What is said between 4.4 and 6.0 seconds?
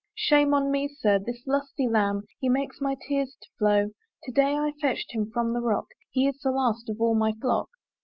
I fetched him from the rock;